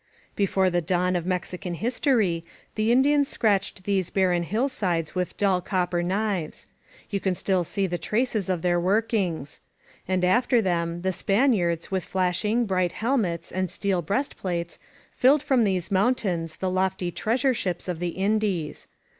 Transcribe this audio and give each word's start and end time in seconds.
Before 0.35 0.71
the 0.71 0.81
dawn 0.81 1.15
of 1.15 1.27
Mexican 1.27 1.75
history 1.75 2.43
the 2.73 2.91
Indians 2.91 3.27
scratched 3.27 3.83
these 3.83 4.09
barren 4.09 4.41
hillsides 4.41 5.13
with 5.13 5.37
dull 5.37 5.61
copper 5.61 6.01
knives. 6.01 6.65
You 7.11 7.19
can 7.19 7.35
still 7.35 7.63
see 7.63 7.85
the 7.85 7.99
traces 7.99 8.49
of 8.49 8.63
their 8.63 8.79
workings. 8.79 9.61
And 10.07 10.25
after 10.25 10.59
them 10.59 11.03
the 11.03 11.13
Spaniards, 11.13 11.91
with 11.91 12.03
flash 12.03 12.43
ing, 12.43 12.65
bright 12.65 12.93
helmets 12.93 13.51
and 13.51 13.69
steel 13.69 14.01
breast 14.01 14.37
plates, 14.37 14.79
filled 15.15 15.43
from 15.43 15.65
these 15.65 15.91
mountains 15.91 16.57
the 16.57 16.69
lofty 16.71 17.11
treasure 17.11 17.53
ships 17.53 17.87
of 17.87 17.99
the 17.99 18.17
In 18.17 18.39
dies. 18.39 18.87